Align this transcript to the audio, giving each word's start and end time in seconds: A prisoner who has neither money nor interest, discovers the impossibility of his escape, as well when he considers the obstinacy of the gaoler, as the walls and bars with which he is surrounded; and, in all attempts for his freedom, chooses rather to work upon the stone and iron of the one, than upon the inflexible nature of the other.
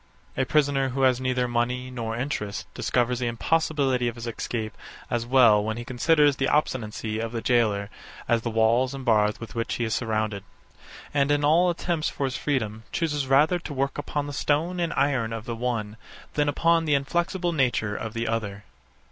A 0.35 0.45
prisoner 0.47 0.89
who 0.89 1.03
has 1.03 1.21
neither 1.21 1.47
money 1.47 1.91
nor 1.91 2.15
interest, 2.17 2.65
discovers 2.73 3.19
the 3.19 3.27
impossibility 3.27 4.07
of 4.07 4.15
his 4.15 4.25
escape, 4.25 4.75
as 5.11 5.27
well 5.27 5.63
when 5.63 5.77
he 5.77 5.85
considers 5.85 6.37
the 6.37 6.47
obstinacy 6.47 7.19
of 7.19 7.31
the 7.33 7.41
gaoler, 7.43 7.91
as 8.27 8.41
the 8.41 8.49
walls 8.49 8.95
and 8.95 9.05
bars 9.05 9.39
with 9.39 9.53
which 9.53 9.75
he 9.75 9.83
is 9.83 9.93
surrounded; 9.93 10.43
and, 11.13 11.29
in 11.31 11.45
all 11.45 11.69
attempts 11.69 12.09
for 12.09 12.25
his 12.25 12.35
freedom, 12.35 12.81
chooses 12.91 13.27
rather 13.27 13.59
to 13.59 13.75
work 13.75 13.99
upon 13.99 14.25
the 14.25 14.33
stone 14.33 14.79
and 14.79 14.91
iron 14.93 15.31
of 15.31 15.45
the 15.45 15.55
one, 15.55 15.97
than 16.33 16.49
upon 16.49 16.85
the 16.85 16.95
inflexible 16.95 17.51
nature 17.53 17.95
of 17.95 18.15
the 18.15 18.27
other. 18.27 18.63